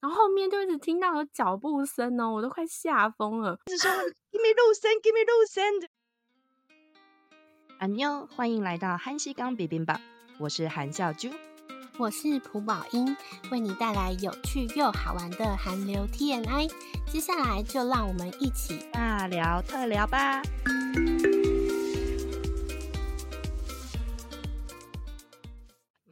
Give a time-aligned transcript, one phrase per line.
[0.00, 3.58] 然后后面就一直听到有脚步声哦，我都快吓疯了。
[3.66, 5.64] 一直说 “Give me 路线，Give me 路线”。
[7.80, 10.00] 阿妞，欢迎来到韩西刚 bibimbap，
[10.38, 11.28] 我是韩笑珠，
[11.98, 13.14] 我是蒲宝英，
[13.50, 16.68] 为你带来有趣又好玩的韩流 T N I。
[17.12, 20.40] 接下来就让我们一起大聊特聊吧。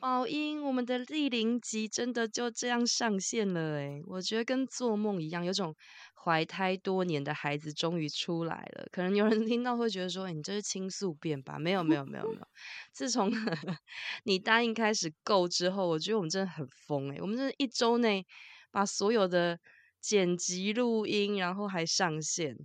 [0.00, 4.00] 宝英，我们的第零集真的就这样上线了哎！
[4.06, 5.74] 我觉得跟做梦一样，有种
[6.14, 8.86] 怀胎多年的孩子终于出来了。
[8.92, 12.48] 可能有人 听到会觉得说：“你这是倾诉变吧？”没有，没有，没有，没有。
[12.92, 13.28] 自从
[14.24, 17.18] 你答应开始购之后，我觉得我们真的很疯哎！
[17.20, 18.24] 我们这一周内
[18.70, 19.58] 把所有的
[20.00, 22.56] 剪辑、录音，然后还上线。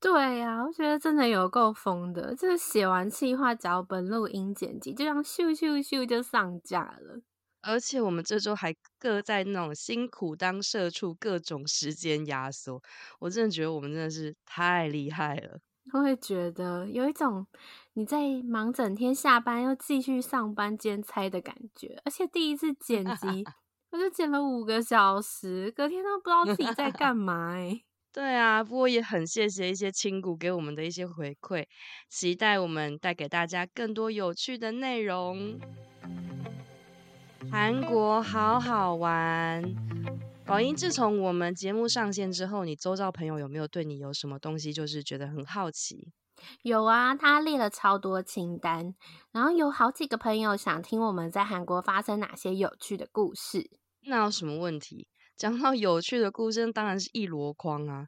[0.00, 7.22] 对呀、啊，我觉得真的有够疯的，就是写完企划脚本、录音剪辑，就这样咻咻咻就上架了。
[7.62, 12.80] 而且我们这周还各在那种辛苦当社畜，各种时间压缩。
[13.18, 15.58] 我真的觉得我们真的是太厉害了。
[15.92, 17.46] 我会觉得有一种
[17.94, 22.00] 你在忙整天，下班又继续上班兼差的感觉。
[22.04, 23.44] 而且第一次剪辑，
[23.90, 27.85] 我就剪了五个小时，隔天都不知道自己在干嘛哎、欸。
[28.16, 31.66] 对啊，不过也很谢谢一些亲骨给我们的一些回馈，
[32.08, 35.60] 期待我们带给大家更多有趣的内容。
[37.52, 39.62] 韩国好好玩，
[40.46, 46.10] 宝英，自从我们节目上线之后，你周遭朋友有没有对你有什么东西就是觉得很好奇？
[46.62, 48.94] 有啊，他列了超多清单，
[49.32, 53.70] 然后有好几个朋友想听我们在韩国发生哪些有趣的故事。
[54.06, 55.06] 那有什么问题？
[55.36, 58.06] 讲到有趣的故事，当然是一箩筐啊！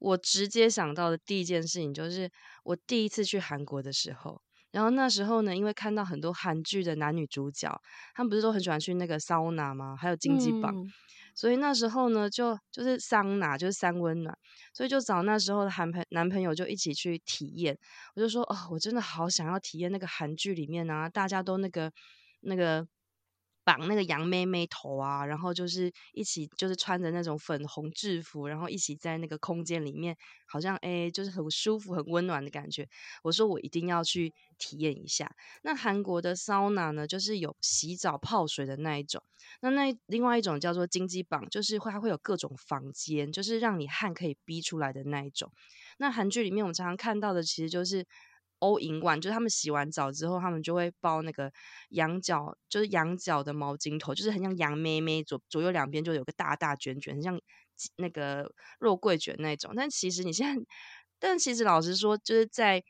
[0.00, 2.30] 我直接想到的第一件事情就是
[2.64, 7.80] 我第一次去韩国的时候，然后那时候呢，因为看到很多韩剧的男女主角，
[8.14, 9.96] 他们不是都很喜欢去那个桑拿吗？
[9.96, 10.92] 还有金鸡榜，嗯、
[11.34, 14.36] 所以那时候呢，就就是桑拿，就是三温暖，
[14.72, 17.78] 所以就找那时候的韩朋男朋友就一起去体验。
[18.16, 21.92] 我就说哦，我真的好想要体验那个韩剧里面啊，大家都那个
[22.40, 22.86] 那个。
[23.64, 30.16] 绑那个洋妹妹头啊，然后就是一起就是穿着那种粉红制服，然后一起在那个空间里面，
[30.46, 32.88] 好像诶就是很舒服、很温暖的感觉。
[33.22, 35.34] 我说我一定要去体验一下。
[35.62, 39.22] 那韩国的桑拿呢，就是有洗澡泡水的那一种。
[39.60, 45.50] 那那另外一种叫做金鸡榜，就是会它会有各种房间，就是让你汗可以逼出来的那一种。
[45.98, 48.06] 那韩剧里面我们常常看到的，其实就是。
[48.64, 51.52] All in one，就是他们洗完澡之后，他们就会包那个
[51.90, 57.38] 羊角，就是羊角的毛巾头，就是很像羊咩咩，左左右两边就有个大大卷卷，很像
[57.98, 59.74] 那个肉桂卷那种。
[59.76, 60.62] 但其实你现在，
[61.18, 62.82] 但其实老实说，就是在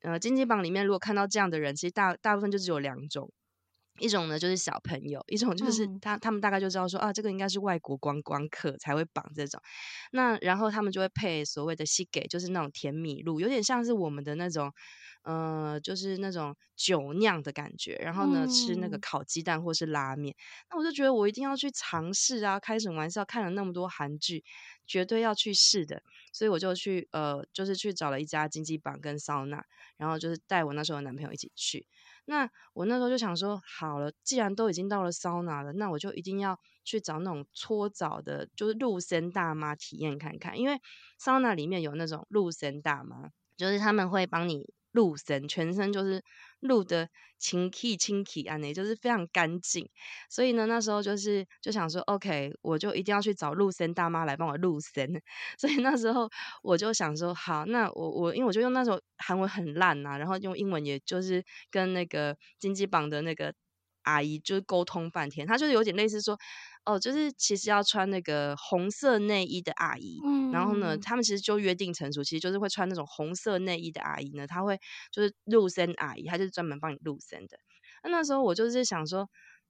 [0.00, 3.30] 呃经济榜里面，如果看到这样的人，其实大大部分就只有两种，
[3.98, 9.60] 一种呢就是小朋友，一种就是他他们大概就知道说啊，这个应该是外国观光客才会绑这种。
[10.12, 14.72] 那然后他们就会配所谓的西给，就是那种甜米露，有点像是我们的那种。
[15.22, 20.34] 呃，就是那种酒酿的感觉，然后呢，吃那个烤鸡蛋或是拉面，
[20.70, 22.58] 那我就觉得我一定要去尝试啊！
[22.58, 24.42] 开什么玩笑，看了那么多韩剧，
[24.86, 29.62] 绝对要去试的，所以我就去呃，就是去找了一家经济榜跟桑拿，
[29.98, 31.86] 然后就是带我那时候的男朋友一起去。
[32.24, 40.80] 那我那时候就想说，好了，既然都已经到了桑拿了，那我就一定要去找那种搓澡的，就是露森大妈体验看看，因为
[41.18, 44.72] 桑拿里面有那种露森大妈，就是他们会帮你。
[44.92, 46.22] 露神，全身就是
[46.60, 47.08] 露的
[47.38, 49.88] 清气清气啊，那就是非常干净。
[50.28, 55.22] 所以呢，那时候就是就想说，OK，我就一定要去找露神大妈来帮我露神。
[55.58, 56.28] 所以那时候
[56.62, 63.54] 我就想说，好，那我我因为我就用那时候韩文很烂啊，然后用英文也就是跟那个经济榜的那个
[64.02, 66.38] 阿姨就是沟通半天，她就是有点类似说。
[66.86, 74.78] 哦，就是其实要穿那个红色内衣的阿姨，嗯，然后呢，他们其实就约定成熟，其实就是会穿那种红色内衣的阿姨呢，她会
[75.12, 77.58] 就是露身阿姨，她就是专门帮你露身的。
[78.02, 79.28] 那那时候我就是想说，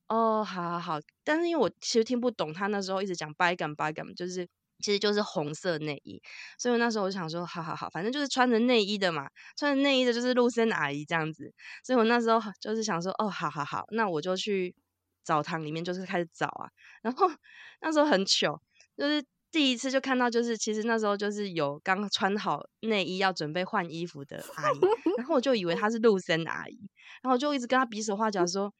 [0.08, 4.46] 哦，好好好，但是因为我其实听不懂，她那时候一直讲白感白感，就是
[4.78, 6.22] 其实就是红色内衣，
[6.58, 9.28] 所以我那时候我就想说，好好好，反正就是穿着内衣的嘛，
[9.58, 11.52] 穿着内衣的就是露身阿姨这样子，
[11.84, 14.74] 所以我那时候就是想说，哦，好好好，那我就去。
[15.22, 16.68] 澡堂里面就是开始找啊，
[17.02, 17.26] 然后
[17.80, 18.60] 那时候很糗，
[18.96, 24.78] 就是第一次就看到，就是其实那时候就是有刚穿好内衣要准备换衣服的阿姨，
[25.16, 26.78] 然后我就以为她是陆森阿姨，
[27.22, 28.72] 然后我就一直跟她比手画脚说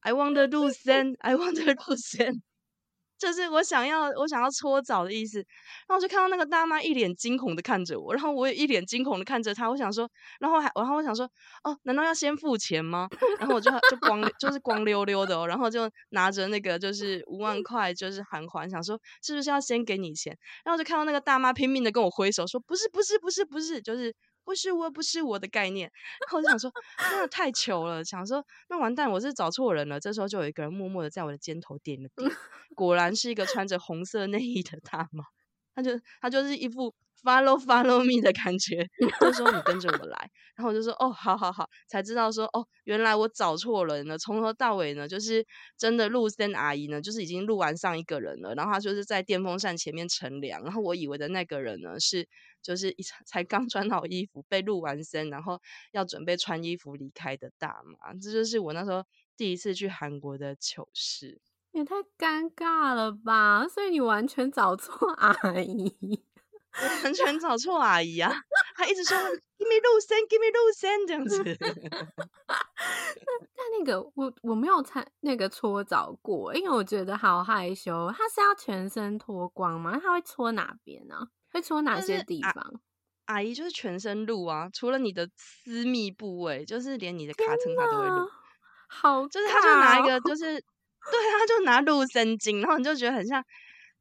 [0.00, 2.42] ，I want the 露森，I want the 露森。
[3.18, 5.38] 就是我想要我想要搓澡的意思。
[5.38, 9.68] 然后我就看到那个大妈一脸惊恐的看着我，然后我也一脸惊恐的看着她。
[9.68, 10.08] 我想说，
[10.40, 11.28] 然后还然后我想说，
[11.64, 13.08] 哦，难道要先付钱吗？
[13.38, 20.36] 然后我就就光就是光溜溜的，然后就拿着那个就是五万块就是韩环，想说是不是要先给你钱？
[20.64, 24.14] 然后我就看到那个大妈拼命的跟我挥手说，不是不是不是不是，就是。
[24.48, 25.92] 不是我，不是我的概念。
[26.22, 26.72] 然后我就想说，
[27.10, 28.02] 真的太糗了。
[28.02, 30.00] 想说，那完蛋，我是找错人了。
[30.00, 32.30] 这时候就有一个人默默的在我的肩头点了点，
[32.74, 35.22] 果然是一个穿着红色内衣的大妈。
[35.74, 35.90] 他就
[36.22, 38.86] 他就是一副 follow follow me 的感觉，
[39.20, 40.30] 就说你跟着我来。
[40.56, 44.18] 然后我就说哦，好好好，才知道说哦，原来我找错人了。
[44.18, 45.44] 从头到尾呢，就是
[45.76, 48.54] 真的陆森阿姨呢，就是已经录完上一个人了。
[48.54, 50.62] 然后她就是在电风扇前面乘凉。
[50.64, 52.28] 然后我以为的那个人呢是。
[52.60, 55.60] 就是一 才刚穿好衣服被录完声，然后
[55.92, 59.04] 要准备穿衣服离开的大妈，这就是我那时候
[59.36, 63.64] 第一次去韩国的糗事，也太尴尬了吧！
[63.68, 65.32] 所以你完全找错阿
[65.62, 65.94] 姨，
[67.04, 68.32] 完全找错阿姨啊！
[68.76, 71.42] 她一直说 “give me 录声，give me 录声”这样子。
[72.46, 78.12] 但那个我我没有参那个搓澡过，因为我觉得好害羞。
[78.16, 79.98] 他是要全身脱光吗？
[80.02, 81.26] 他会搓哪边呢、啊？
[81.52, 82.80] 会搓哪些地方？
[83.26, 88.28] 阿，姨就是全身露啊，除了你的私密部位，就是连你的卡层她都会露。
[88.88, 93.44] 好，就是他就拿一个，就是对，他就拿陆森精，然后你就觉得很像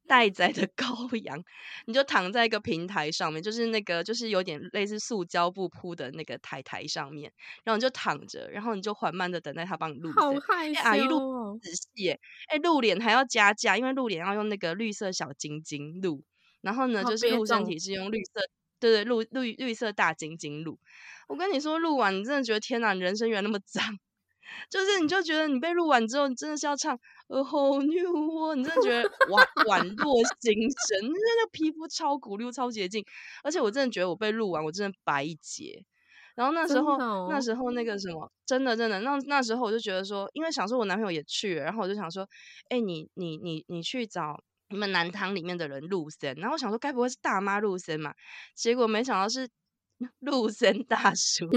[0.08, 1.44] 待宰的 羔羊，
[1.86, 7.32] 你就躺在一个平台上面，就是那个就是有点类似塑胶布铺的那个台台上面，
[7.64, 10.12] 然后你就躺着，然后你就缓慢的等待他帮你录。
[10.14, 10.84] 好害羞哦！
[10.84, 12.10] 阿姨录仔细，
[12.48, 16.24] 哎，露脸还要加价，因为露脸要用那个绿色小晶晶录。
[16.62, 18.42] 然后呢，就是录身体是用绿色，
[18.80, 20.80] 对对，绿绿绿色大晶晶录。
[21.28, 23.84] 我跟你说，录完你真的觉得天哪，你人生原来那么 脏，
[24.70, 26.94] 就是你就觉得你被录完之后，你真的是要唱
[27.28, 33.04] A whole new world，你真的觉得宛宛若新生，那个皮肤超鼓溜、超洁净，
[33.44, 35.84] 而且我真的觉得我被录完，我真的白一截。
[36.36, 42.28] 然后那时候，哦、那时候那个什么，真的真的，那那时候我就觉得说，因为想说我男朋友也去了，然后我就想说，
[42.70, 44.40] 哎，你你你你去找。
[44.70, 48.14] 你们男汤里面的人陆森，然后我想说该不会是大妈陆森嘛？
[48.54, 49.48] 结果没想到是
[50.20, 51.48] 陆森大叔。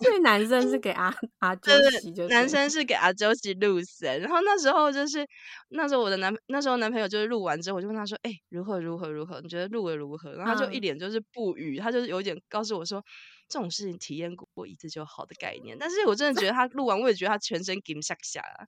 [0.00, 4.20] 所以男生是给阿阿周喜，就是男生是给阿周喜陆森。
[4.20, 5.26] 然后那时候就是
[5.70, 9.40] 那时候我的男那时候男朋友就是录完之后，我就问他说：“哎、欸，如何如何如何？
[9.40, 13.04] 你觉得录的如何？”然后他就一脸就是不语，他就是有点告诉我说
[13.48, 18.66] ：“这种事情体验过一次就好的概念。”但是我真的觉得他录完，我也觉得他全身 Gim 下下啊。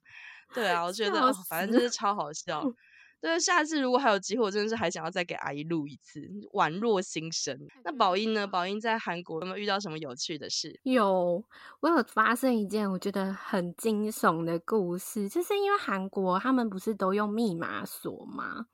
[0.53, 2.63] 对啊，我觉得、哦、反正就是超好笑。
[3.19, 6.19] 对，下次如果还有机会，我真的是还想要再给阿姨录一次，
[6.53, 7.57] 宛若新生。
[7.83, 8.45] 那宝英呢？
[8.45, 10.79] 宝英在韩国有没有遇到什么有趣的事？
[10.83, 11.43] 有，
[11.79, 18.67] 我有发生一件我觉得很惊悚的故事，就是因为韩国他们不是都用密码锁吗？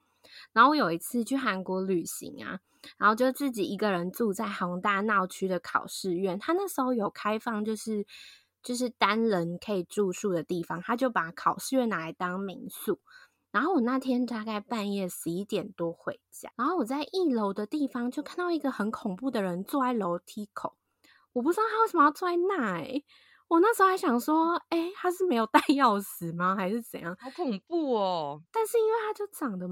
[0.52, 2.60] 然后我有一次去韩国旅行啊，
[2.98, 8.06] 然后就自己一个人住在弘大闹区的考试院，他那时候有开放，就是
[8.62, 13.00] 就是单人可以住宿的地方，他就把考试院拿来当民宿。
[13.54, 20.76] 然后我那天大概半夜十一点多回家，然后我在一楼的地方就看到一个很恐怖的人坐在楼梯口，
[21.34, 23.06] 我不知道他为什么要坐在那诶，
[23.48, 26.56] 我那时候还想说，诶，他是没有 带钥匙吗？
[26.58, 27.16] 还是怎样？
[27.22, 28.42] 好恐怖哦！
[28.52, 29.68] 但是因为他就长得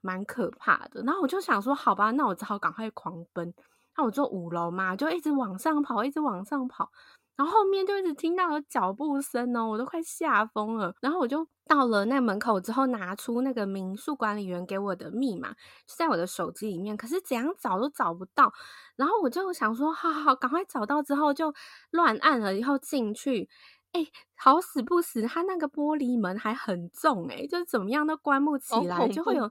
[0.00, 3.52] 蛮可怕的，然后我就想说，好吧，那我只好赶快狂奔。
[3.98, 6.88] 那我坐五楼嘛，就一直往上跑，一直往上跑。
[7.36, 10.94] 然后后面就一直听到有脚步声哦，我都快吓疯了。
[11.00, 16.96] 然后我就到了那门口之后，拿出那个民宿管理员给我的密码，就在我的手机里面。
[16.96, 18.52] 可是怎样找都找不到。
[18.96, 21.52] 然后我就想说，好好好，赶快找到之后就
[21.90, 23.48] 乱按了，以后进去。
[23.92, 24.06] 哎，
[24.36, 29.50] 好死不死，他那个玻璃门还很重，哎，就是怎么样都关不起来，就会有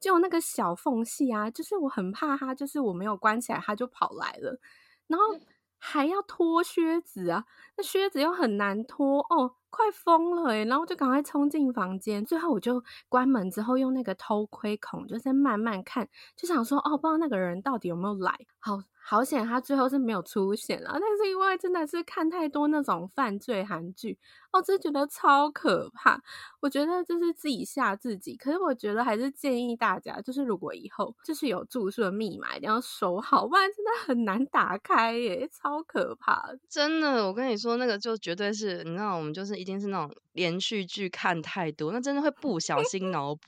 [0.00, 1.50] 就那个小缝隙啊。
[1.50, 4.58] 就是我很怕它，就是我没有关起来，它就跑来了。
[5.06, 5.24] 然后。
[5.82, 7.42] 还要脱靴子啊，
[7.74, 16.06] 那靴子又很难脱哦，快疯了诶，然后就赶快冲进房间，最后我就关门之后用那个偷窥孔，就在慢慢看，
[16.36, 18.82] 就想说哦，不知道那个人到底有没有来，好。
[19.10, 20.90] 好险，他最后是没有出现了。
[20.92, 24.16] 但是因为真的是看太多那种犯罪韩剧，
[24.52, 26.22] 我真觉得超可怕。
[26.60, 28.36] 我觉得就是自己吓自己。
[28.36, 36.48] 可是我觉得还是建议大家，就是如果以后就是有住宿的密码，一定要收好，不然真的很难打开耶，超可怕。
[36.68, 43.40] 真的，我跟你说，那个就绝对是，你知道，我们就是一定是那种连续剧看太多，那真的会不小心脑补。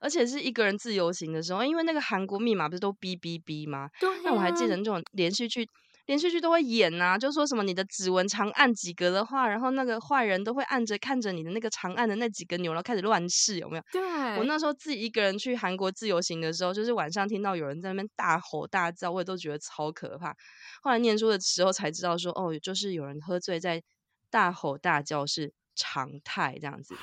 [0.00, 3.88] 而且是一个人自由行的时候，因为那个韩国密码不是都哔哔哔吗？
[4.00, 4.20] 对、啊。
[4.24, 5.66] 那我还记得那种连续剧，
[6.06, 13.82] 连续剧都会演呐、啊，就说什么你的指纹长按几格的话，然后那个坏人都会按着看着你的那个长按的那几个钮，然后开始乱试，有没有？
[13.92, 14.02] 对。
[14.38, 20.34] 我那时候自己一个人去韩国自由行的时候，就是晚上听到有人在那边大吼大叫，我也都觉得超可怕。
[20.82, 23.82] 后来念书的时候才知道说，哦，就是有人喝醉在
[24.30, 26.94] 大吼大叫是常态这样子。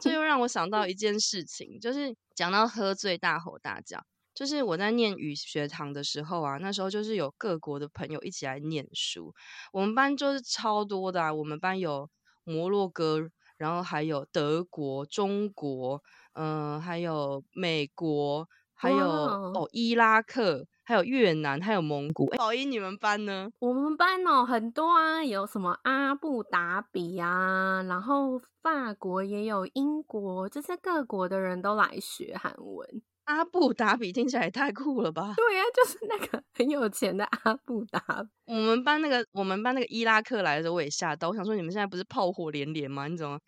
[0.00, 4.04] 这又 让我想到一件事情，就是讲到喝醉大吼大叫。
[4.32, 9.34] 就是我在念语学堂的时候啊，那时候就是有各国的朋友一起来念书。
[9.72, 12.08] 我们班就是超多的啊，我们班有
[12.44, 22.26] 摩洛哥，然后还有德国、中国，嗯、呃，还有美国，还有哦伊拉克，还有越南，还有蒙古。
[22.30, 23.48] 宝、欸、仪，你们班呢？
[23.60, 33.02] 我们班哦很多啊，有什么阿布达比啊，然后法国也有，英国，就是各国的人都来学韩文。
[33.26, 35.32] 阿布达比听起来也太酷了吧？
[35.36, 38.52] 对呀、啊，就是那个很有钱的阿布达比。
[38.52, 41.28] 我们班那个，我们班那个伊拉克来的时候，我也吓到。
[41.28, 43.06] 我想说，你们现在不是炮火连连吗？
[43.06, 43.38] 你怎么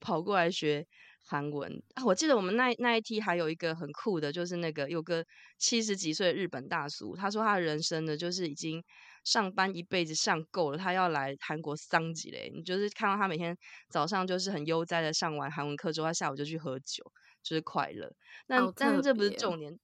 [0.00, 0.86] 跑过来学
[1.30, 2.04] 韩文啊？
[2.04, 5.24] 我记得我们那那一期还有一个很酷的，就是那个有个
[5.58, 8.82] 七十几岁的日本大叔，他说他的人生呢，就是已经
[9.24, 12.50] 上班一辈子上够了，他要来韩国桑吉嘞。
[12.54, 13.56] 你就是看到他每天
[13.88, 17.10] 早上就是很悠哉的上完韩文课之后，他下午就去喝酒。
[17.42, 18.12] 就是快乐，
[18.48, 19.74] 那但是这不是重点，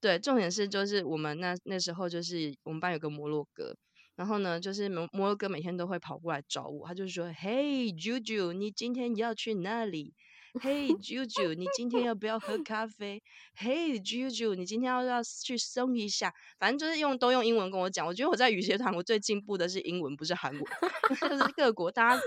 [0.00, 3.76] 对，重点是就是我们那那时候就是我们班有个摩洛哥，
[4.14, 10.14] 然后呢，就是摩摩洛哥每天都会跑过来找我，他就说：“Hey Juju，你今天要去哪里
[10.60, 13.22] ？Hey Juju，你今天要不要喝咖啡
[13.58, 16.32] ？Hey Juju，你今天要不要去松一下？
[16.58, 18.06] 反正就是用都用英文跟我讲。
[18.06, 20.62] 我觉得我在语学团我最进步的是英文，不是韩文，
[21.20, 22.22] 就是各国大家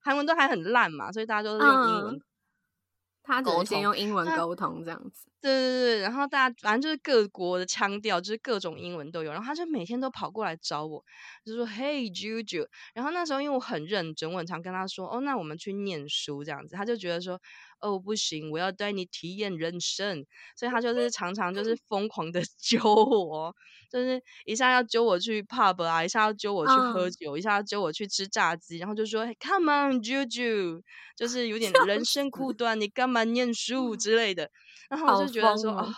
[0.00, 2.14] 韩文都还很烂嘛，所以大家都是用英文。
[2.14, 2.22] 嗯”
[3.24, 11.04] 他只能先用英文沟通这样子，对对对，然后大家反正就是各国的腔调，就是各种英文都有，然后他就每天都跑过来找我，
[11.44, 17.40] 就说 Hey Juju，然后那时候因为我很认真，我很常跟他说，哦，那我们去念书这样子，他就觉得说。
[17.82, 20.24] 哦，不行，我要带你体验人生，
[20.56, 21.78] 所以他就是常常就是。
[21.88, 23.54] 疯狂的 揪我，
[23.90, 30.80] 就是一下要揪我去 pub 啊，一下要揪我去喝酒，嗯、一下要揪我去吃炸鸡，然后就说 Come on, Juju，
[31.16, 34.48] 就是有点人生苦短，你干嘛念书之类的，
[34.88, 35.92] 然后我就觉得说啊、哦，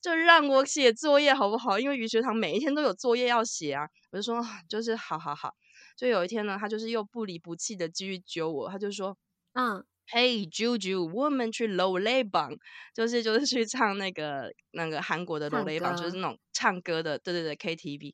[0.00, 1.78] 就让我写作业好不好？
[1.78, 5.52] 因为于学堂每一天都有作业要写啊，我就说就是好好好，
[5.96, 9.16] 就有一天呢，他就是又不离不弃的继续揪我，他就说
[9.52, 9.84] 嗯。
[10.08, 12.58] Hey Juju，我们去 Noraebang，
[12.94, 18.12] 就是就是去唱那个那个韩国的 Noraebang，就是那种唱歌的，对对对 KTV。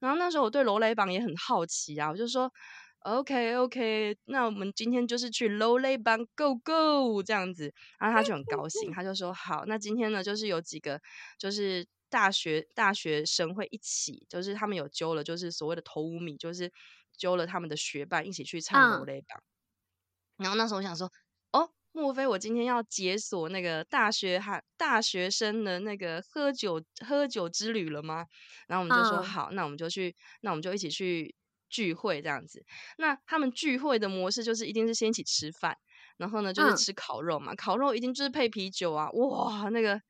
[0.00, 2.50] 然后那时候我对 Noraebang 也很好奇啊，我就说
[3.00, 7.72] OK OK，那我们今天就是去 Noraebang Go Go 这样子。
[7.98, 10.98] 然后他就很高兴，他就说好，那今天呢就是有几个
[11.38, 16.72] 就是大学大学生会一起，就是他们有揪了，就是所谓的头五米，就是
[17.18, 19.40] 揪了他们的学伴一起去唱 Noraebang。
[20.38, 21.10] 然后那时候我想说。
[21.96, 28.26] 莫非我今天要解锁那个大学还大学生的那个喝酒喝酒之旅了吗？
[28.66, 31.32] 然后我们就说好，那我们就去，那我们就一起去
[31.70, 32.64] 聚会这样子。
[32.98, 35.76] 那他们聚会的模式就是一定是先一起吃饭，
[36.16, 40.00] 然后呢就是吃烤肉嘛，烤肉一定就是配啤酒啊，哇，那个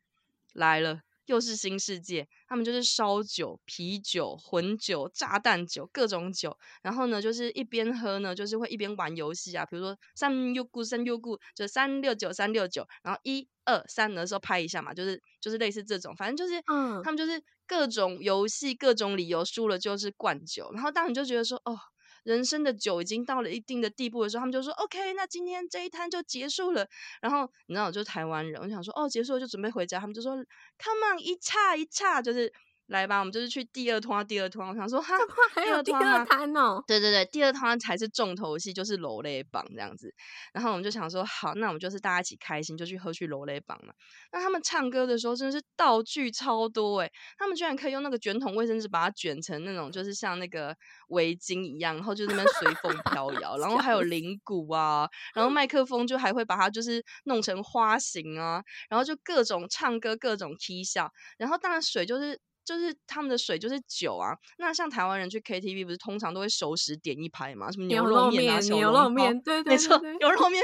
[0.55, 1.01] 来了。
[1.27, 6.57] 又是新世界，他们就是烧酒、啤酒、混酒、炸弹酒，各种酒。
[6.83, 20.71] 然后呢，就是一边喝呢，就是会一边玩游戏啊，比如说三六咕三六咕，就三六九三六九，然后一二三的时候拍一下嘛，就是就是类似这种，反正就是，嗯，他们就是各种游戏、各种理由输了就是灌酒。
[20.75, 21.79] 然后当你就觉得说，哦。
[22.25, 26.89] 人生的酒已经到了一定的地步的时候，他们就说：“OK，那今天这一摊就结束了。”
[27.23, 32.53] 然后你知道，我就台湾人，我想说：“哦，结束了就准备回家。”他们就说：“Come on，一叉一叉，就是。”
[32.95, 34.67] 来吧，我们就是去第二摊，第二摊。
[34.67, 35.13] 我想说，哈，
[35.53, 36.83] 还有第二摊哦。
[36.87, 40.15] 对对对，第二摊才是重头戏，就是楼雷榜这样子。
[40.53, 43.93] 然后我们就想说，好，那我们就是大家一起开心，就去喝去楼雷榜嘛。
[44.31, 50.77] 那他们唱歌的时候真的是道具超多诶，他们居然可以用那个卷筒卫生纸把它卷成那种，就是像那个
[51.09, 53.59] 围巾一样，然后就那边随风飘摇。
[53.59, 61.11] 然后还有铃鼓啊，然后麦克风就还会把它就是弄成花形啊，然后就各种唱歌，各种踢笑。
[61.39, 62.41] 然后当然水就是。
[62.65, 70.63] 就是他们的水就是酒啊，那像台湾人去 KTV 不是通常都会熟食点一排嘛，什么牛肉面啊、牛肉面，对对对，没错，牛肉面，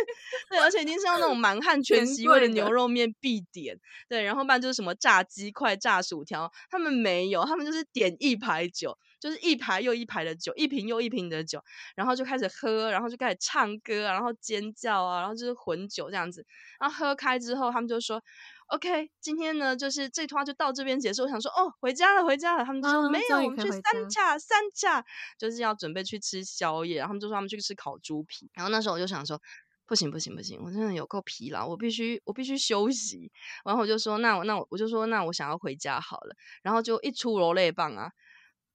[0.49, 3.79] 对，而且一定是要那种满汉全席味的牛肉面必点，
[4.09, 11.63] 对，然后不然就是什么炸鸡块、炸薯条，他们没有，他们就是点一排酒，就是一排又一排的酒，一瓶又一瓶的酒，
[11.95, 16.47] 然后就开始喝，然后就开始唱歌，然后尖叫啊，然后就是混酒这样子，
[16.81, 18.23] 然后喝开之后，他们就说。
[18.71, 21.23] OK，今天呢就是这趟就到这边结束。
[21.23, 22.65] 我想说哦，回家了，回家了。
[22.65, 25.05] 他们就说、哦、没有，我们去三恰三恰，
[25.39, 26.99] 就是要准备去吃宵夜。
[26.99, 28.49] 然后他们就说他们去吃烤猪皮。
[28.55, 29.41] 然后那时候我就想说。
[29.87, 33.33] 不行不行不行，我真的有够疲劳，我必须我必须休息。
[33.65, 36.37] 然后我就说，那我那我我就说，那我想要回家好了。
[36.63, 38.13] 然后就一出楼泪棒啊，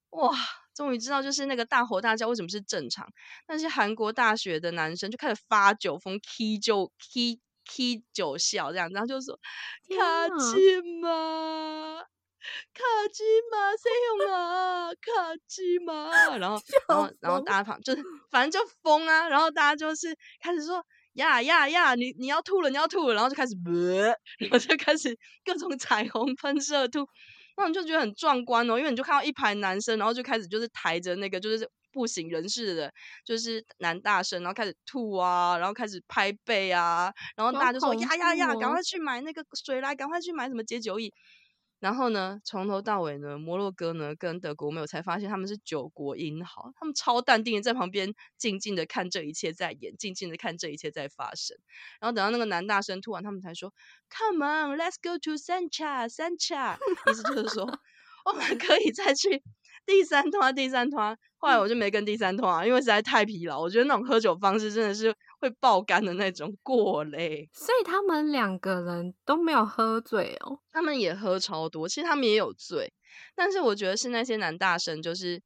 [0.10, 0.36] 哇！
[0.76, 3.08] 终于知道就是那个大吼大叫为什么是正常。
[3.48, 9.40] 那些韩国大学的男生就开始发酒疯，K 就 K K 酒笑这样，然后就说
[9.90, 12.00] 卡基玛
[12.74, 20.86] 卡基玛谁用啊卡基玛，然后 然后然后大家旁就是反正就疯啊，然后大家就是开始说。
[21.16, 21.96] 呀呀呀！
[21.96, 23.56] 你你要吐了，你要吐了，然后就开始，
[24.38, 27.08] 然后就开始各种彩虹喷射吐，
[27.56, 32.92] 那你就觉得很壮观哦，因为你就看到一排男生，然后就开始就是抬着那个就是步行人事的，
[33.24, 41.10] 就是男大生，然后开始吐啊，然后开始拍背啊，然后大家就说呀呀呀，赶快去买那个水来，赶快去买什么解酒液。
[41.80, 51.56] 然后呢，从头到尾呢，摩洛哥呢跟德国没有才发现他们是九国英豪，他们超淡定的在旁边静静的看这一切在演，静静的看这一切在发生。
[52.00, 53.72] 然后等到那个男大生吐完，他们才说
[54.10, 56.78] ：“Come on, let's go to Sancha, Sancha。”
[57.12, 57.66] 意思就是说，
[58.26, 59.44] 我们可以再去。
[59.86, 63.62] 第三团，第三团，后来我就没跟第三团啊，因为实在太疲劳。
[63.62, 67.48] 我觉得那种喝酒方式真的是会爆肝的那种过嘞。
[67.54, 72.92] 所以他们两个人都没有喝醉哦，他们也喝超多，其实他们也有醉，
[73.36, 75.42] 但是我觉得是那些男大生就是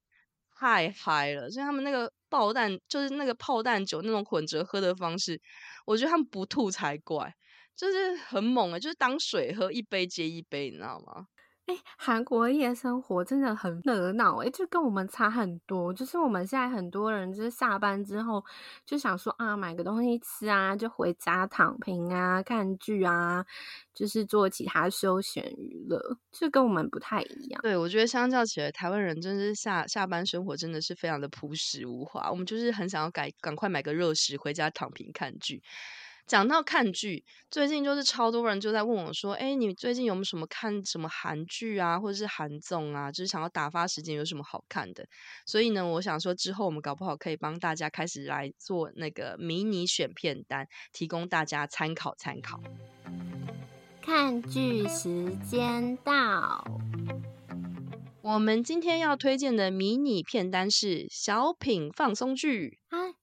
[0.58, 5.41] 太嗨了，所以他们那个爆弹就是那个炮弹酒那种混着喝的方式，
[5.86, 7.34] 我觉得他们不吐才怪，
[7.75, 11.25] 就是很猛欸，就是当水喝，一杯接一杯，你知道吗？
[11.70, 15.94] 哎，韩国夜生活真的很热闹，哎，就跟我们差很多。
[15.94, 18.44] 就是我们现在很多人就是下班之后
[18.88, 23.46] 就想说啊，买个东西吃啊，就回家躺平啊，看剧啊，
[23.94, 27.62] 就是做其他休闲娱乐，就跟我们不太一样。
[27.62, 32.32] 对，我觉得相较起来，台湾人真的是下下班生活真的是非常的朴实无华。
[32.32, 35.62] 我们就是很想要赶赶快买个热食回家躺平看剧。
[36.30, 43.12] 讲到看剧，最近就是超多人就在问我说：“哎，你最近有没有什么看什么韩剧啊，或者是韩综啊？
[43.12, 45.04] 就是想要打发时间，有什么好看的？”
[45.48, 52.62] 所以呢，我想说之后我们搞不好可以帮大家开始来做那个迷你选片单，提供大家参考参考。
[54.00, 56.64] 看剧时间到，
[58.22, 62.78] 我们今天要推荐的迷你片单是小品放松剧。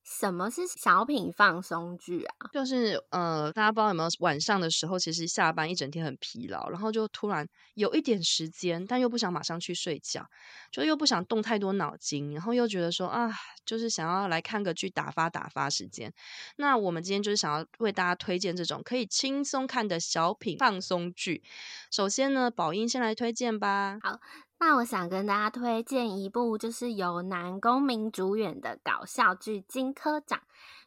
[0.08, 2.48] 什么是小品放松剧啊？
[2.52, 10.24] 就是呃，大家不知道有没有晚上的时候，其实下班一整天很疲劳，然后就突然有一点时间，但又不想马上去睡觉，
[10.70, 13.28] 就又不想动太多脑筋，然后又觉得说啊，
[13.64, 16.12] 就是想要来看个剧打发打发时间。
[16.56, 21.42] 那我们今天就是想要为大家推荐这种可以轻松看的小品放松剧。
[21.90, 23.98] 首先呢，宝英先来推荐吧。
[24.00, 24.20] 好。
[24.58, 30.38] 那我想跟大家推荐一部，就是由南宫民主演的搞笑剧《金科长》。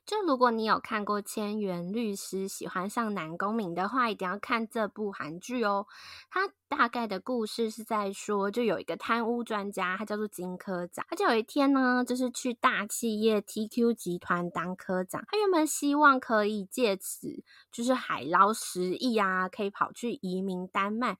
[0.05, 5.85] 就如果你有看过《千元律师》，喜欢上南宫民的话，一定要看这部韩剧哦。
[6.31, 11.05] 它大概的故事是在说，就有一个贪污专家，他叫做金科长。
[11.07, 15.23] 他就有一天呢，就是去大企业 TQ 集团当科长。
[15.27, 21.19] 他原本希望可以借此就是海捞十亿啊，可以跑去移民丹麦。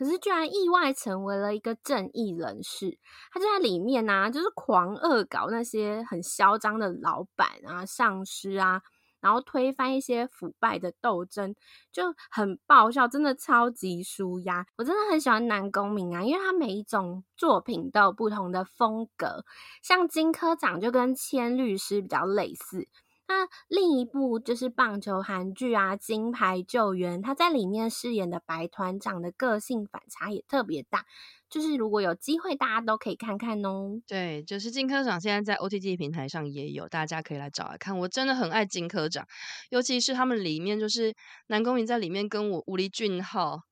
[0.00, 2.96] 可是居然意外成为了一个正义人士，
[3.30, 8.80] 他就在里面啊，就是狂恶搞那些很嚣张的老板啊、上司啊，
[9.20, 11.54] 然后推翻一些腐败的斗争，
[11.92, 14.64] 就很爆笑，真的超级舒压。
[14.78, 19.44] 我真的很喜欢南宫明啊，因为他每一种作品都有不同的风格，
[19.82, 22.88] 像金科长就跟千律师比较类似。
[23.30, 31.06] 那另一部就是棒球韩剧啊，《金牌救援》，他在里面饰演的白团长的个性反差也特别大，
[31.48, 34.00] 就是如果有机会，大家都可以看看哦。
[34.08, 37.96] 对，就是金科长现在在 OTT 平台上也有，大家可以来找来看。
[38.00, 39.24] 我真的很爱金科长，
[39.68, 41.14] 尤其是他们里面就是
[41.46, 43.62] 南宫珉在里面跟我吴丽俊浩。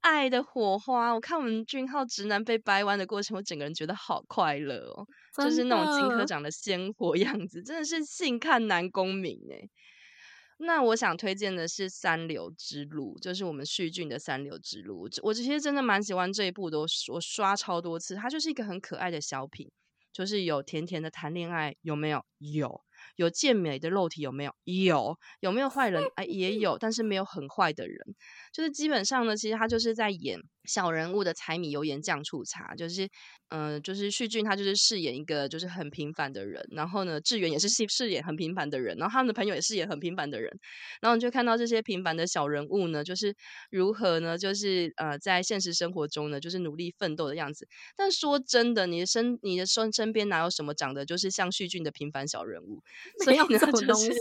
[0.00, 9.68] 爱的火花，我看我们俊浩直男被掰弯的过程，我整个人觉得好快乐哦，就是那种金科长的鲜活样子，真的是性看男公民哎。
[10.62, 19.70] 那我想推荐的是《三流之路》，就是我们旭俊的《三流之路》，我其实真的蛮喜欢这一部的，我我刷超多次，它就是一个很可爱的小品，
[20.12, 22.22] 就是有甜甜的谈恋爱，有没有？
[22.38, 22.82] 有。
[23.20, 24.52] 有健美的肉体有没有？
[24.64, 25.18] 有。
[25.40, 26.02] 有没有坏人？
[26.16, 27.98] 哎，也有，但是没有很坏的人。
[28.50, 30.40] 就是基本上呢，其实他就是在演
[30.72, 33.04] 小人物的柴米油盐酱醋茶，就是，
[33.48, 40.50] 嗯、呃，就是旭俊他就是饰演一个就是很平凡的人，然后呢，志远也是饰饰演很平凡的人，然后他们的朋友也饰演很平凡的人，
[41.00, 43.34] 然后你就看到这些平凡的小人物呢，就是
[43.70, 47.66] 如何呢，就是呃，在现实生活中呢，就是努力奋斗的样子。
[47.96, 52.82] 但说真的，你的身你的身身边哪有什么长得就是像旭俊的平凡小人物？
[53.24, 54.20] 所以呢，就是。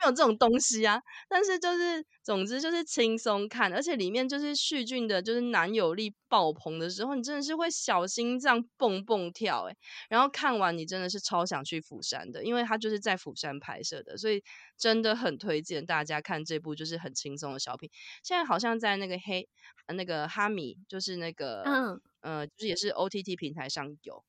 [0.00, 9.76] 没有这种东西啊，但是就是，总之就是轻松看，而且里面就是旭俊的，就是男友力爆棚的时候，你真的是会小心脏蹦蹦跳诶，
[10.08, 14.42] 然后看完你真的是超想去釜山的，因为他就是在釜山拍摄的，所以
[14.78, 17.90] 真的很推荐大家看这部就是很轻松的小品。
[18.22, 19.48] 现在好像在那个黑
[19.94, 24.24] 那个哈米，就是那个嗯呃，就是也是 OTT 平台上有。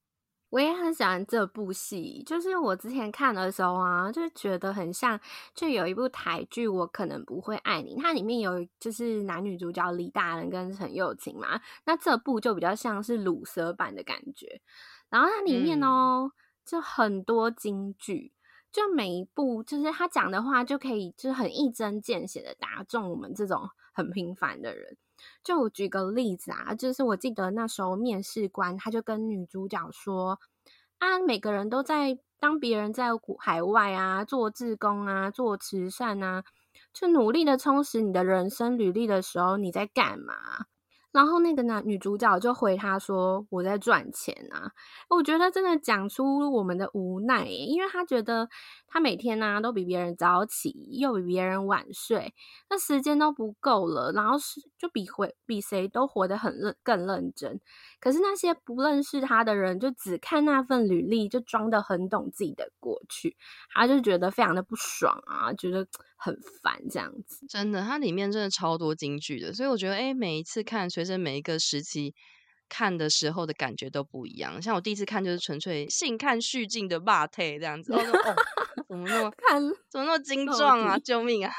[0.53, 5.19] 我也很喜欢这部戏，就是我之前看的时候啊，就觉得很像，
[5.55, 14.61] 就有一部台剧《我可能不会爱你》，它里面有就是男女主角李大仁跟陈又青嘛，那这部就比较像是鲁蛇版的感觉，
[15.09, 16.31] 然后它里面哦，嗯、
[16.63, 18.32] 就很多金句，
[18.73, 24.97] 就每一步就是他讲的话就可以就是很一针见血的打中我们这种很平凡的人。
[25.43, 30.39] 就举个例子啊，就是我记得那时候面试官他就跟女主角说
[30.97, 33.09] 啊，每个人都在当别人在
[33.39, 36.43] 海外啊做志工啊做慈善啊，
[36.91, 40.33] 就努力的充实你的人生履历的时候，你在干嘛？
[41.13, 44.71] 然后那个男女主角就回他说：“我在赚钱啊。”
[45.09, 48.49] 我觉得真的讲出我们的无奈，因为他觉得
[48.87, 52.33] 他每天呢、啊、都比别人早起，又比别人晚睡，
[52.69, 57.61] 那时间都不够了，然后是就比回比谁都活得很认更认真。
[58.01, 63.37] 可是那些不认识他的人，就只看那份履历，就装得很懂自己的过去，
[63.71, 65.87] 他就觉得非常的不爽啊，觉得。
[66.23, 72.15] 很烦这样子，真的，它里面真的超多京剧的，所以我觉得，哎，每一次看，随着每一个时期
[72.69, 74.61] 看的时候的感觉都不一样。
[74.61, 77.99] 像我第一次看就是纯粹性看续进的霸退这样子，哦，
[78.87, 81.51] 怎么那么 看，怎么那么精壮啊，救命啊！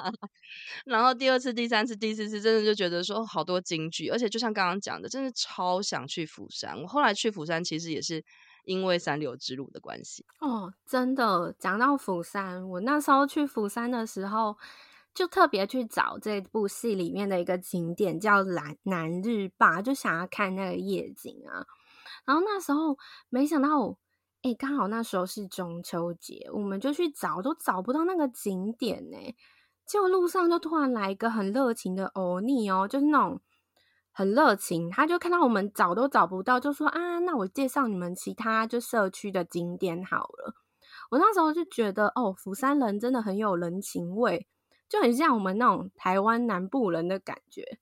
[0.84, 6.78] 然后第二次、第三次、第四次，真的就觉得说好多京剧，而且就像刚刚讲的，真的超想去釜山。
[6.82, 8.22] 我后来去釜山，其实也是。
[8.68, 14.58] 因为三流之路的关系哦，真的讲到釜山，我那时候去釜山的时候，
[15.14, 21.64] 就特别去找这部戏里面的一个景点，叫南南日坝，就想要看那个夜景啊。
[22.26, 22.98] 然后那时候
[23.30, 23.96] 没想到，
[24.42, 29.16] 哎，刚好那时候是中秋节，我们就去找，都找不到那个景点呢。
[29.86, 33.40] 结果路上就突然来一个很热情的欧尼哦，就是那种。
[34.18, 40.56] 很热情，他就看到我们找都找不到，就说啊，那我介绍你们其他就社区的景点好了。
[41.10, 44.48] 我那时候就觉得，哦，釜山人真的很有人情味，
[44.88, 47.78] 就很像我们那种台湾南部人的感觉。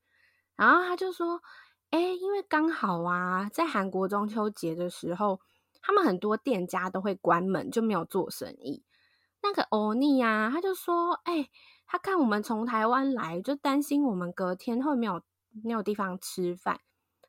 [0.57, 1.40] 然后他就说，
[1.88, 5.40] 哎，因为刚好啊，在韩国中秋节的时候，
[5.81, 8.85] 他们很多店家都会关门，就没有做生意。
[9.42, 11.49] 那个欧尼啊，他就说，哎，
[11.87, 15.22] 他看我们从台湾来，就担心我们隔天会没有。
[15.64, 16.81] 没有地方吃饭，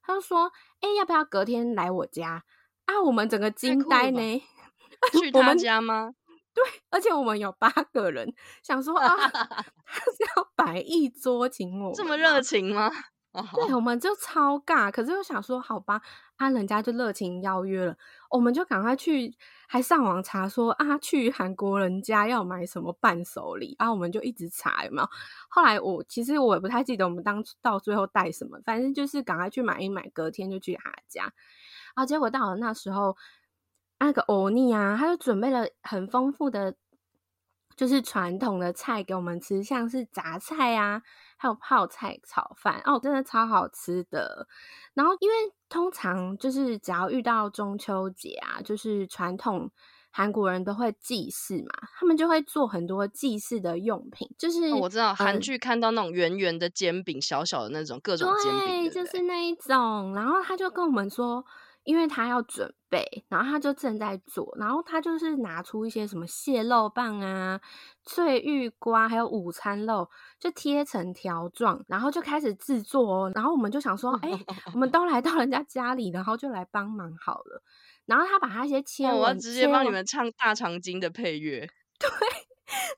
[0.02, 2.44] 他就说：“哎，要不要隔天来我家
[2.86, 4.44] 啊？”我们整个惊呆呢。
[5.20, 6.12] 去他家吗？
[6.56, 12.90] 对，而且我们有八个人，想说啊， 他是要摆一桌请我，这么热情吗？
[13.54, 16.02] 对，我们就超尬，可是又想说，好吧，
[16.38, 17.96] 啊，人家就热情邀约了，
[18.32, 25.08] 我们就赶快去，还上网查说啊，去韩国人家要买什么伴手礼啊，我们就一直查有没有。
[25.49, 31.32] 后来我其实我也不太记得我们当到最后带什么，反正就是赶快去买一买，隔天就去他家。
[31.93, 33.15] 啊，结果到了那时候，
[33.99, 36.75] 那个欧尼啊，他就准备了很丰富的。
[37.75, 41.03] 就是传统的菜给我们吃，像是杂菜啊，
[41.38, 44.47] 还有泡菜炒饭哦，真的超好吃的。
[44.95, 45.36] 然后，因为
[45.69, 49.69] 通常就是只要遇到中秋节啊，就是传统
[50.12, 54.30] 韩国人都会祭祀嘛，他们就会做很多祭祀的用品。
[54.38, 60.13] 就是、哦、我知道韩剧看到那种圆圆的煎饼，小小的那种各种煎饼，对，就是那一种。
[60.13, 61.45] 然后他就跟我们说。
[61.88, 67.62] 因为他要准备，然后他就正在做，然后他就是拿出一些什么蟹肉棒啊、
[68.04, 73.32] 翠玉瓜，还有午餐肉，就贴成条状，然后就开始制作哦。
[73.34, 74.30] 然后我们就想说， 哎，
[74.73, 77.63] 我们都来到人家家里，然后就来帮忙好了。
[78.06, 81.69] 然后他把他一些切，我要直接帮你们唱大长今的配乐。
[81.97, 82.10] 对。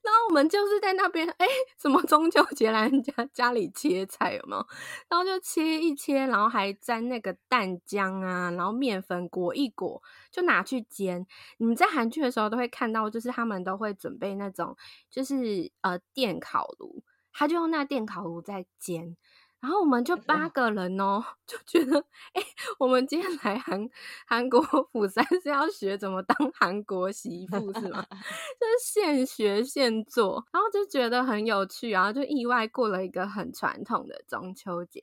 [0.01, 1.45] 然后我们就是在那边，哎，
[1.79, 4.65] 什么中秋节来人家家里切菜有没有？
[5.08, 10.01] 然后就切一切，然后还沾那个蛋浆啊，然后面粉裹一裹，
[10.32, 11.25] 就拿去煎。
[11.58, 14.75] 你们在韩剧的时候都会看到，就是他们都会准备那种，
[15.10, 19.15] 就是呃电烤炉，他就用那电烤炉在煎。
[19.62, 22.00] 然后我们就八个人哦， 就觉得
[22.34, 22.48] 哎、欸，
[22.80, 23.89] 我们今天来韩
[24.26, 28.06] 韩国釜山是要学怎么当韩国媳妇是吗？
[28.10, 35.02] 就是现学现做，然后就觉得很有趣，然后就意外过了一个很传统的中秋节。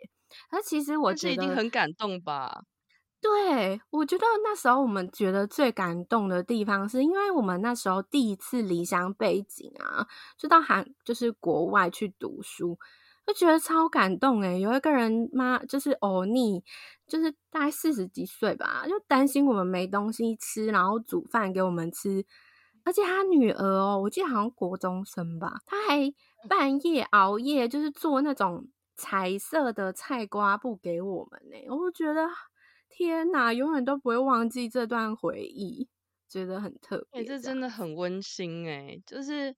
[0.50, 2.62] 而其实我觉得一定很感动吧？
[3.20, 10.06] 对，我觉得那时候我们觉得最感动的地方，是因为我们那时候第一次离乡背井啊，
[10.38, 12.78] 就到韩就是国外去读书。
[13.26, 16.62] 就觉得超感动诶，有一个人妈就是欧尼，
[17.08, 22.24] 就是大概四十几岁吧，就担心我们没东西吃，然后煮饭给我们吃。
[22.84, 26.14] 而且他女儿哦，我记得好像国中生吧，他还
[26.48, 31.74] 半夜熬夜，就是做那种彩色的菜瓜布给我们呢。
[31.74, 32.28] 我觉得
[32.88, 35.88] 天哪，永远都不会忘记这段回忆，
[36.28, 37.22] 觉得很特别。
[37.22, 39.56] 哎，这真的很温馨诶，就是。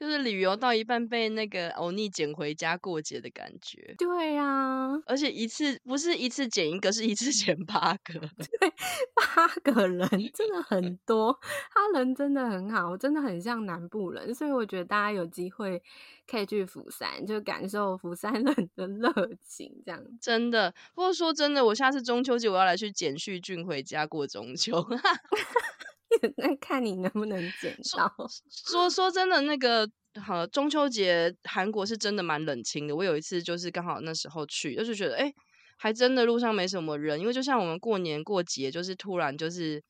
[0.00, 3.94] 就是旅游到一半被那个欧尼捡回家过节的感觉。
[3.98, 8.14] 对呀、啊，而且一次不是一次捡一个，是一次 捡八个。
[8.18, 8.72] 对，
[9.14, 11.38] 八个人真的很多。
[11.70, 15.82] 他人真的很好，真的很像南部人，所以我觉得大家有机会
[16.26, 19.12] 可以去釜山，就感受釜山 人的热
[19.46, 19.70] 情。
[19.84, 20.74] 这样真的。
[20.94, 24.82] 不过说真的，我下次中秋节我要来去捡旭俊回家过中秋。
[26.36, 28.12] 那看你能不能捡到。
[28.16, 29.88] 说说，说真的，那个
[30.20, 32.96] 好中秋节韩国是真的蛮冷清的。
[32.96, 35.32] 我有一次就是刚好那时候去，就是觉得哎，
[35.78, 39.82] 还真的路上没什么人，因为就像我们过年过节，就是突然就是。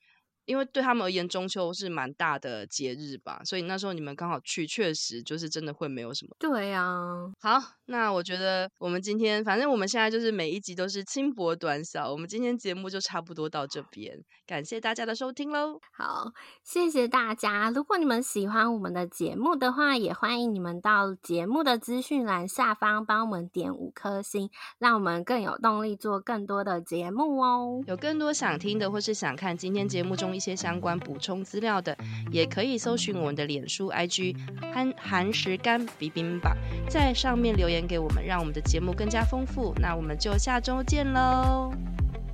[0.51, 6.35] 因为对他们而言，中秋是蛮大的节日吧，所以那时候你们刚好去，确实就是真的会没有什么。
[6.41, 15.79] 对呀、啊，好，那我觉得我们今天，反正我们现在就是每一集都是轻薄短小，我们今天节目就差不多到这边，感谢大家的收听喽。
[15.93, 16.33] 好，
[16.65, 17.71] 谢谢大家。
[17.71, 27.81] 如果你们喜欢我们的节目的话，也欢迎你们到节目的资讯栏下方帮我们点五颗星，让我们更有动力做更多的节目哦。
[27.87, 31.95] 有更多想听的或是想看今天节目中一些相关补充资料的，
[32.31, 34.35] 也可以搜寻我们的脸书 IG
[34.73, 36.57] 韩韩食柑 bibimbap，
[36.89, 39.75] 在上面留言给我们，让我们的节目更加丰富。
[39.79, 41.75] 那我们就下周见喽，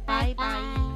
[0.06, 0.95] 拜拜。